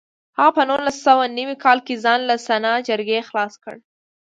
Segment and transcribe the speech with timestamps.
[0.37, 3.75] هغه په نولس سوه نوي کال کې ځان له سنا جرګې خلاص کړ.